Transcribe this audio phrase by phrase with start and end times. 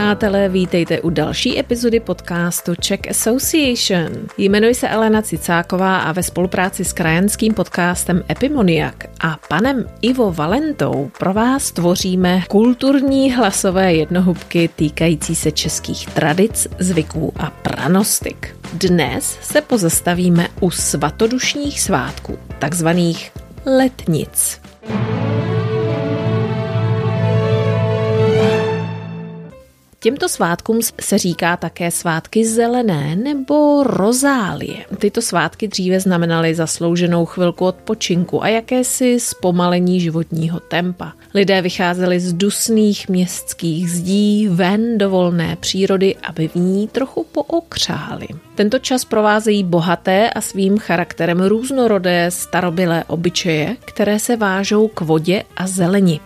[0.00, 4.08] přátelé, vítejte u další epizody podcastu Czech Association.
[4.38, 11.10] Jmenuji se Elena Cicáková a ve spolupráci s krajanským podcastem Epimoniak a panem Ivo Valentou
[11.18, 18.56] pro vás tvoříme kulturní hlasové jednohubky týkající se českých tradic, zvyků a pranostik.
[18.72, 23.32] Dnes se pozastavíme u svatodušních svátků, takzvaných
[23.66, 24.60] letnic.
[30.02, 34.84] Těmto svátkům se říká také svátky zelené nebo rozálie.
[34.98, 41.12] Tyto svátky dříve znamenaly zaslouženou chvilku odpočinku a jakési zpomalení životního tempa.
[41.34, 48.28] Lidé vycházeli z dusných městských zdí ven do volné přírody, aby v ní trochu pookřáli.
[48.54, 55.42] Tento čas provázejí bohaté a svým charakterem různorodé starobilé obyčeje, které se vážou k vodě
[55.56, 56.20] a zeleni,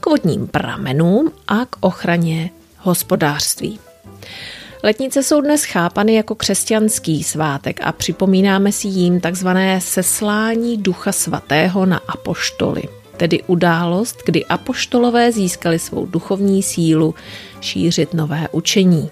[0.00, 2.50] k vodním pramenům a k ochraně
[2.82, 3.78] hospodářství.
[4.82, 11.86] Letnice jsou dnes chápany jako křesťanský svátek a připomínáme si jím takzvané seslání Ducha Svatého
[11.86, 12.82] na apoštoly,
[13.16, 17.14] tedy událost, kdy apoštolové získali svou duchovní sílu
[17.60, 19.10] šířit nové učení.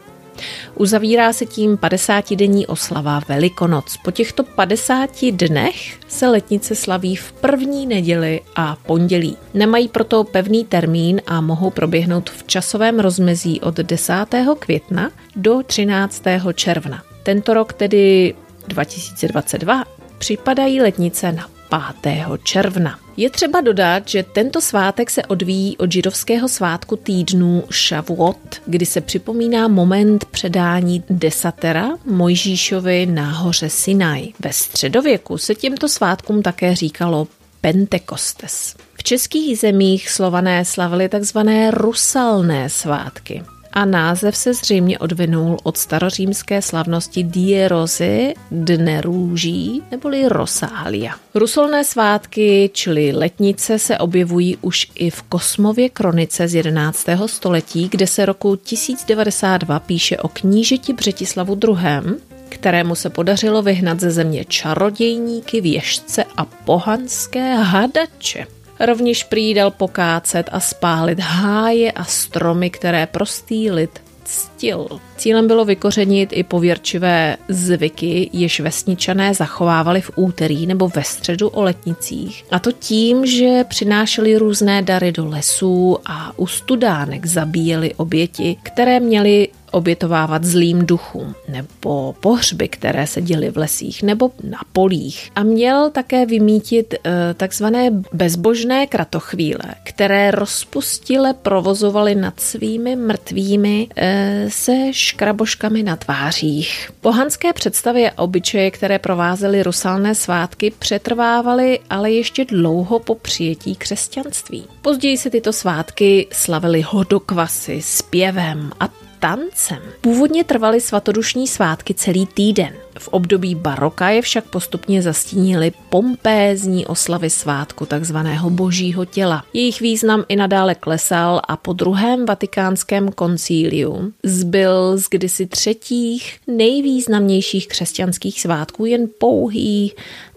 [0.75, 3.97] Uzavírá se tím 50-denní oslava Velikonoc.
[3.97, 9.37] Po těchto 50 dnech se letnice slaví v první neděli a pondělí.
[9.55, 14.15] Nemají proto pevný termín a mohou proběhnout v časovém rozmezí od 10.
[14.59, 16.23] května do 13.
[16.55, 17.03] června.
[17.23, 18.35] Tento rok tedy
[18.69, 19.85] 2022
[20.19, 21.60] připadají letnice na
[22.03, 22.39] 5.
[22.43, 22.99] června.
[23.17, 29.01] Je třeba dodat, že tento svátek se odvíjí od židovského svátku týdnu Shavuot, kdy se
[29.01, 34.33] připomíná moment předání desatera Mojžíšovi na hoře Sinai.
[34.41, 37.29] Ve středověku se těmto svátkům také říkalo
[37.61, 38.75] Pentekostes.
[38.95, 43.43] V českých zemích slované slavili takzvané rusalné svátky
[43.73, 51.15] a název se zřejmě odvinul od starořímské slavnosti Die Rosy, Dne růží neboli Rosália.
[51.35, 57.07] Rusolné svátky, čili letnice, se objevují už i v Kosmově kronice z 11.
[57.27, 64.11] století, kde se roku 1092 píše o knížeti Břetislavu II., kterému se podařilo vyhnat ze
[64.11, 68.47] země čarodějníky, věžce a pohanské hadače.
[68.81, 75.01] Rovněž prý dal pokácet a spálit háje a stromy, které prostý lid ctil.
[75.21, 81.63] Cílem bylo vykořenit i pověrčivé zvyky, jež vesničané zachovávali v úterý nebo ve středu o
[81.63, 82.45] letnicích.
[82.51, 89.01] A to tím, že přinášeli různé dary do lesů a u studánek zabíjeli oběti, které
[89.01, 95.31] měly obětovávat zlým duchům, nebo pohřby, které se děly v lesích nebo na polích.
[95.35, 96.99] A měl také vymítit e,
[97.35, 104.77] takzvané bezbožné kratochvíle, které rozpustile provozovaly nad svými mrtvými e, se
[105.11, 106.91] škraboškami na tvářích.
[107.01, 114.65] Pohanské představy a obyčeje, které provázely rusalné svátky, přetrvávaly ale ještě dlouho po přijetí křesťanství.
[114.83, 118.89] Později se tyto svátky slavily hodokvasy, zpěvem a
[119.21, 119.79] tancem.
[120.01, 122.73] Původně trvaly svatodušní svátky celý týden.
[122.99, 129.45] V období baroka je však postupně zastínily pompézní oslavy svátku takzvaného božího těla.
[129.53, 137.69] Jejich význam i nadále klesal a po druhém vatikánském koncíliu zbyl z kdysi třetích nejvýznamnějších
[137.69, 139.93] křesťanských svátků jen pouhý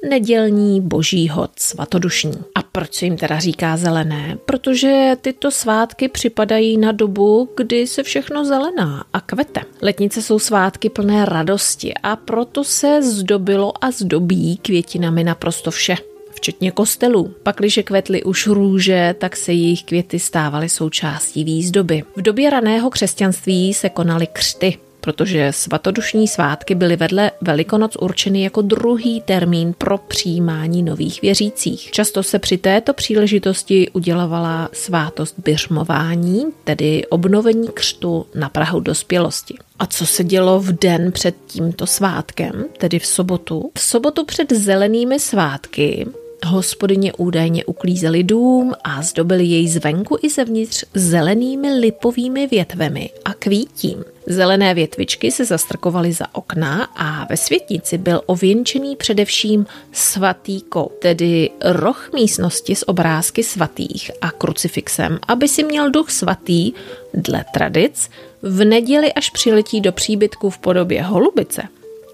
[0.09, 2.37] nedělní boží hod svatodušní.
[2.55, 4.37] A proč se jim teda říká zelené?
[4.45, 9.61] Protože tyto svátky připadají na dobu, kdy se všechno zelená a kvete.
[9.81, 15.95] Letnice jsou svátky plné radosti a proto se zdobilo a zdobí květinami naprosto vše
[16.35, 17.35] včetně kostelů.
[17.43, 22.03] Pakliže kvetly už růže, tak se jejich květy stávaly součástí výzdoby.
[22.15, 28.61] V době raného křesťanství se konaly křty protože svatodušní svátky byly vedle Velikonoc určeny jako
[28.61, 31.91] druhý termín pro přijímání nových věřících.
[31.91, 39.55] Často se při této příležitosti udělovala svátost běžmování, tedy obnovení křtu na Prahu dospělosti.
[39.79, 43.71] A co se dělo v den před tímto svátkem, tedy v sobotu?
[43.77, 46.07] V sobotu před zelenými svátky
[46.45, 54.03] Hospodyně údajně uklízeli dům a zdobili jej zvenku i zevnitř zelenými lipovými větvemi a kvítím.
[54.27, 61.49] Zelené větvičky se zastrkovaly za okna a ve světnici byl ověnčený především svatý kout, tedy
[61.61, 66.73] roh místnosti s obrázky svatých a krucifixem, aby si měl duch svatý,
[67.13, 68.09] dle tradic,
[68.41, 71.63] v neděli až přiletí do příbytku v podobě holubice,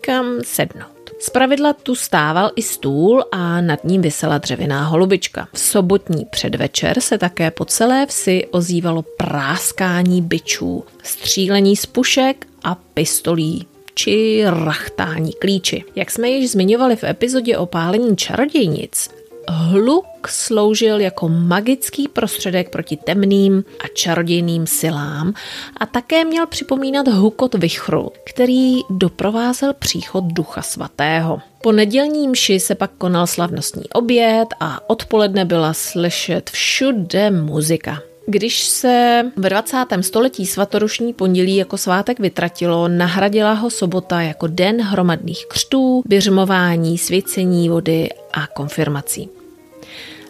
[0.01, 0.99] kam sednout.
[1.21, 5.48] Zpravidla tu stával i stůl a nad ním vysela dřevěná holubička.
[5.54, 12.75] V sobotní předvečer se také po celé vsi ozývalo práskání byčů, střílení z pušek a
[12.75, 15.83] pistolí či rachtání klíči.
[15.95, 19.10] Jak jsme již zmiňovali v epizodě o pálení čarodějnic,
[19.51, 25.34] hluk sloužil jako magický prostředek proti temným a čarodějným silám
[25.78, 31.40] a také měl připomínat hukot vychru, který doprovázel příchod Ducha Svatého.
[31.62, 38.01] Po nedělní mši se pak konal slavnostní oběd a odpoledne byla slyšet všude muzika.
[38.28, 39.78] Když se v 20.
[40.01, 47.69] století svatorušní pondělí jako svátek vytratilo, nahradila ho sobota jako den hromadných křtů, běžmování, svěcení
[47.69, 49.30] vody a konfirmací.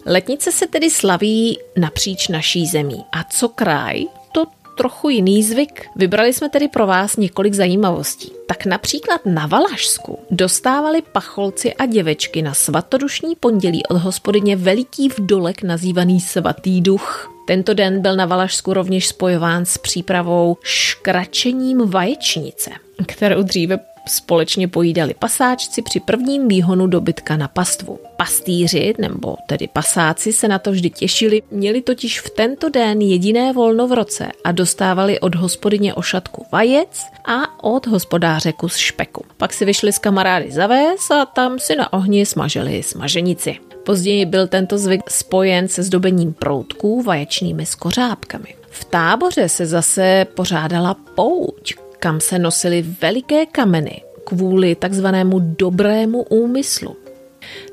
[0.05, 3.05] Letnice se tedy slaví napříč naší zemí.
[3.11, 4.45] A co kraj, to
[4.77, 5.85] trochu jiný zvyk.
[5.95, 8.31] Vybrali jsme tedy pro vás několik zajímavostí.
[8.47, 15.63] Tak například na Valašsku dostávali pacholci a děvečky na svatodušní pondělí od hospodyně veliký vdolek
[15.63, 17.31] nazývaný svatý duch.
[17.47, 22.71] Tento den byl na Valašsku rovněž spojován s přípravou škračením vaječnice,
[23.07, 23.79] kterou dříve
[24.09, 27.99] společně pojídali pasáčci při prvním výhonu dobytka na pastvu.
[28.17, 33.53] Pastýři, nebo tedy pasáci, se na to vždy těšili, měli totiž v tento den jediné
[33.53, 39.25] volno v roce a dostávali od hospodyně ošatku vajec a od hospodáře kus špeku.
[39.37, 43.57] Pak si vyšli s kamarády za ves a tam si na ohni smažili smaženici.
[43.85, 48.55] Později byl tento zvyk spojen se zdobením proutků vaječnými skořápkami.
[48.69, 56.95] V táboře se zase pořádala pouť, kam se nosily veliké kameny kvůli takzvanému dobrému úmyslu.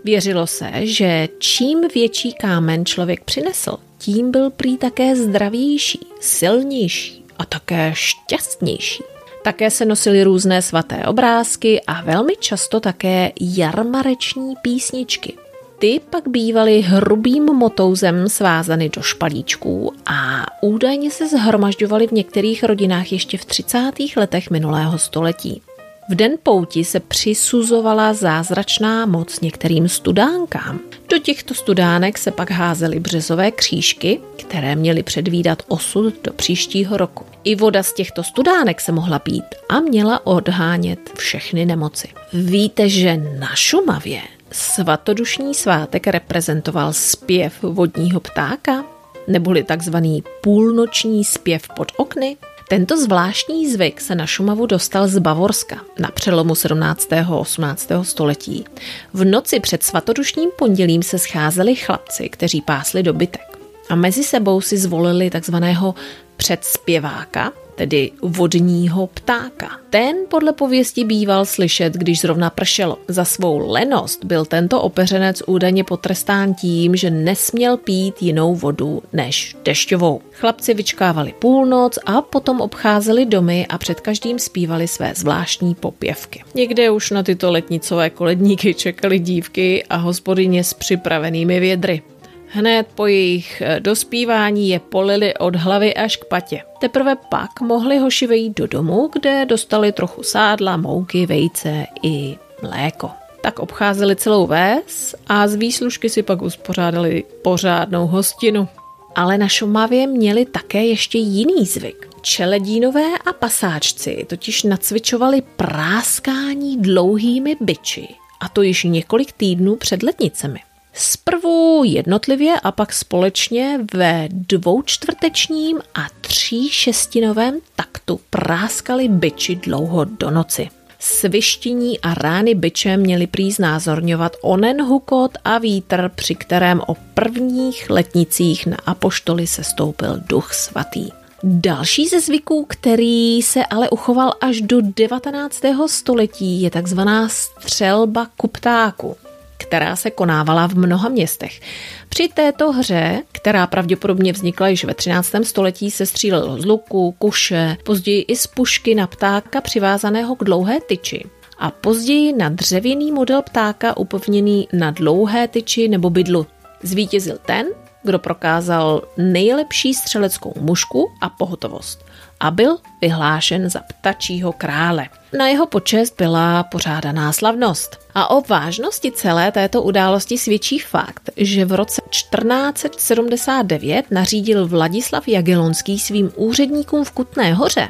[0.04, 7.44] Věřilo se, že čím větší kámen člověk přinesl, tím byl prý také zdravější, silnější a
[7.44, 9.02] také šťastnější.
[9.44, 15.45] Také se nosily různé svaté obrázky a velmi často také jarmareční písničky.
[15.78, 23.12] Ty pak bývaly hrubým motouzem svázany do špalíčků a údajně se zhromažďovaly v některých rodinách
[23.12, 23.92] ještě v 30.
[24.16, 25.62] letech minulého století.
[26.08, 30.80] V den pouti se přisuzovala zázračná moc některým studánkám.
[31.08, 37.24] Do těchto studánek se pak házely březové křížky, které měly předvídat osud do příštího roku.
[37.44, 42.08] I voda z těchto studánek se mohla pít a měla odhánět všechny nemoci.
[42.32, 44.20] Víte, že na Šumavě
[44.52, 48.84] svatodušní svátek reprezentoval zpěv vodního ptáka,
[49.28, 52.36] neboli takzvaný půlnoční zpěv pod okny.
[52.68, 57.12] Tento zvláštní zvyk se na Šumavu dostal z Bavorska na přelomu 17.
[57.12, 57.88] a 18.
[58.02, 58.64] století.
[59.12, 63.58] V noci před svatodušním pondělím se scházeli chlapci, kteří pásli dobytek
[63.88, 65.94] a mezi sebou si zvolili takzvaného
[66.36, 69.70] předspěváka, tedy vodního ptáka.
[69.90, 72.98] Ten podle pověsti býval slyšet, když zrovna pršelo.
[73.08, 79.56] Za svou lenost byl tento opeřenec údajně potrestán tím, že nesměl pít jinou vodu než
[79.64, 80.20] dešťovou.
[80.32, 86.42] Chlapci vyčkávali půlnoc a potom obcházeli domy a před každým zpívali své zvláštní popěvky.
[86.54, 92.02] Někde už na tyto letnicové koledníky čekali dívky a hospodyně s připravenými vědry.
[92.48, 96.62] Hned po jejich eh, dospívání je polili od hlavy až k patě.
[96.78, 103.10] Teprve pak mohli hoši vejít do domu, kde dostali trochu sádla, mouky, vejce i mléko.
[103.40, 108.68] Tak obcházeli celou ves a z výslužky si pak uspořádali pořádnou hostinu.
[109.14, 112.08] Ale na Šumavě měli také ještě jiný zvyk.
[112.20, 118.08] Čeledínové a pasáčci totiž nacvičovali práskání dlouhými byči,
[118.40, 120.60] a to již několik týdnů před letnicemi.
[120.98, 130.30] Zprvu jednotlivě a pak společně ve dvoučtvrtečním a tří šestinovém taktu práskali byči dlouho do
[130.30, 130.68] noci.
[130.98, 137.90] Svištění a rány byče měly prý znázorňovat onen hukot a vítr, při kterém o prvních
[137.90, 141.08] letnicích na apoštoli se stoupil duch svatý.
[141.42, 145.60] Další ze zvyků, který se ale uchoval až do 19.
[145.86, 149.16] století, je takzvaná střelba kuptáku
[149.56, 151.60] která se konávala v mnoha městech.
[152.08, 155.34] Při této hře, která pravděpodobně vznikla již ve 13.
[155.42, 160.80] století, se střílelo z luku, kuše, později i z pušky na ptáka přivázaného k dlouhé
[160.80, 161.24] tyči
[161.58, 166.46] a později na dřevěný model ptáka upevněný na dlouhé tyči nebo bydlu.
[166.82, 167.66] Zvítězil ten,
[168.02, 172.04] kdo prokázal nejlepší střeleckou mušku a pohotovost
[172.40, 175.08] a byl vyhlášen za ptačího krále.
[175.38, 177.98] Na jeho počest byla pořádaná slavnost.
[178.14, 185.98] A o vážnosti celé této události svědčí fakt, že v roce 1479 nařídil Vladislav Jagelonský
[185.98, 187.88] svým úředníkům v Kutné hoře,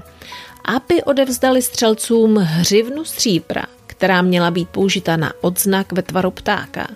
[0.64, 6.86] aby odevzdali střelcům hřivnu stříbra, která měla být použita na odznak ve tvaru ptáka,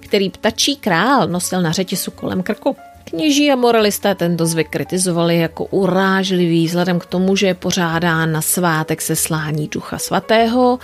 [0.00, 2.76] který ptačí král nosil na řetězu kolem krku.
[3.10, 8.42] Kněží a moralisté tento zvyk kritizovali jako urážlivý vzhledem k tomu, že je pořádán na
[8.42, 10.78] svátek seslání Ducha Svatého,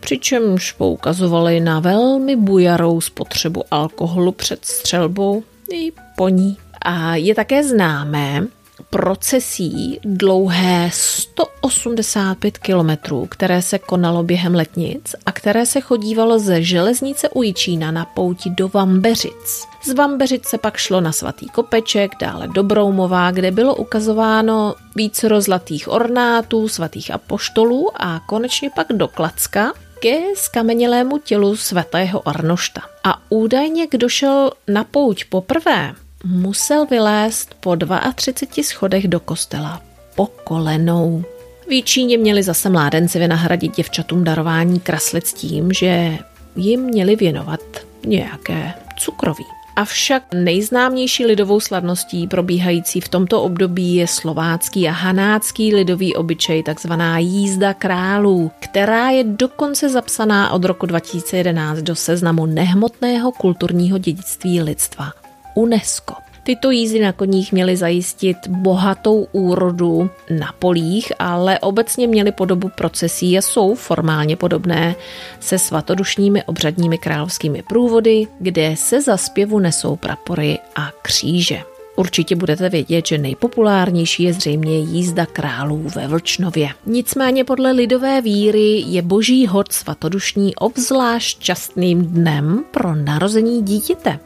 [0.00, 5.42] přičemž poukazovali na velmi bujarou spotřebu alkoholu před střelbou
[5.72, 6.56] i po ní.
[6.82, 8.46] A je také známé,
[8.90, 17.28] procesí dlouhé 185 kilometrů, které se konalo během letnic a které se chodívalo ze železnice
[17.28, 19.75] u Jičína na pouti do Vambeřic.
[19.86, 25.40] Z Vambeřic se pak šlo na svatý kopeček, dále do Broumová, kde bylo ukazováno více
[25.40, 32.80] zlatých ornátů, svatých apoštolů a konečně pak do Klacka, ke skamenělému tělu svatého Arnošta.
[33.04, 37.76] A údajně, kdo šel na pouť poprvé, musel vylézt po
[38.14, 39.82] 32 schodech do kostela
[40.14, 41.24] po kolenou.
[41.68, 46.18] V Jíčíně měli zase mládenci vynahradit děvčatům darování kraslic tím, že
[46.56, 47.60] jim měli věnovat
[48.06, 49.55] nějaké cukroví.
[49.76, 57.18] Avšak nejznámější lidovou slavností probíhající v tomto období je slovácký a hanácký lidový obyčej, takzvaná
[57.18, 65.12] jízda králů, která je dokonce zapsaná od roku 2011 do seznamu nehmotného kulturního dědictví lidstva.
[65.54, 66.25] UNESCO.
[66.46, 73.38] Tyto jízdy na koních měly zajistit bohatou úrodu na polích, ale obecně měly podobu procesí
[73.38, 74.94] a jsou formálně podobné
[75.40, 81.62] se svatodušními obřadními královskými průvody, kde se za zpěvu nesou prapory a kříže.
[81.96, 86.68] Určitě budete vědět, že nejpopulárnější je zřejmě jízda králů ve Vlčnově.
[86.86, 94.18] Nicméně podle lidové víry je boží hod svatodušní obzvlášť častným dnem pro narození dítěte.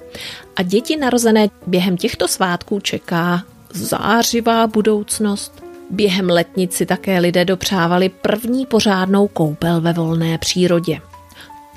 [0.56, 5.62] A děti narozené během těchto svátků čeká zářivá budoucnost.
[5.90, 11.00] Během letnici také lidé dopřávali první pořádnou koupel ve volné přírodě.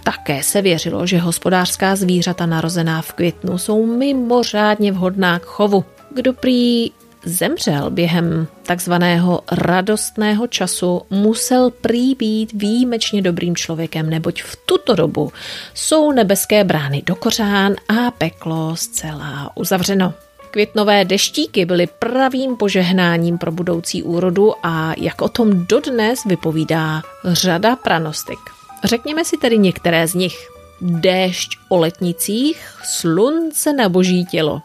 [0.04, 5.86] Také se věřilo, že hospodářská zvířata narozená v květnu jsou mimořádně vhodná k chovu.
[6.16, 6.92] Kdo prý
[7.26, 15.32] zemřel během takzvaného radostného času, musel prý být výjimečně dobrým člověkem, neboť v tuto dobu
[15.74, 20.14] jsou nebeské brány do kořán a peklo zcela uzavřeno.
[20.52, 27.76] Květnové deštíky byly pravým požehnáním pro budoucí úrodu a jak o tom dodnes vypovídá řada
[27.76, 28.63] pranostik.
[28.84, 30.50] Řekněme si tedy některé z nich.
[30.82, 34.62] Déšť o letnicích, slunce na boží tělo.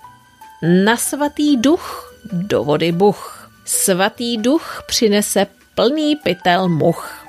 [0.85, 3.51] Na svatý duch do vody buch.
[3.65, 7.27] Svatý duch přinese plný pytel much.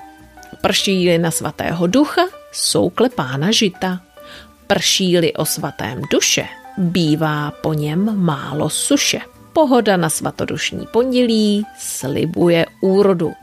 [0.61, 4.01] Prší-li na svatého ducha, soukle pána žita.
[4.67, 6.45] Prší-li o svatém duše,
[6.77, 9.19] bývá po něm málo suše.
[9.53, 13.33] Pohoda na svatodušní pondělí slibuje úrodu.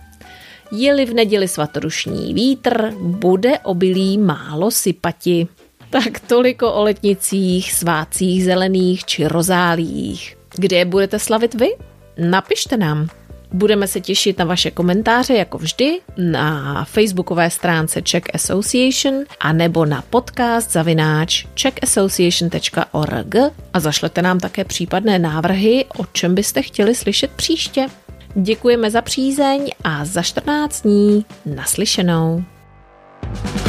[0.73, 5.49] Je-li v neděli svatodušní vítr, bude obilí málo sypati.
[5.91, 10.37] Tak toliko o letnicích, svácích zelených či rozálích.
[10.57, 11.69] Kde budete slavit vy?
[12.19, 13.09] Napište nám.
[13.53, 19.85] Budeme se těšit na vaše komentáře jako vždy na facebookové stránce Czech Association a nebo
[19.85, 23.35] na podcast zavináč czechassociation.org
[23.73, 27.87] a zašlete nám také případné návrhy, o čem byste chtěli slyšet příště.
[28.43, 32.45] Děkujeme za přízeň a za 14 dní naslyšenou.
[33.33, 33.66] thank you